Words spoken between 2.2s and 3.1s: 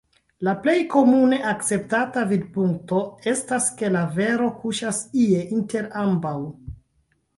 vidpunkto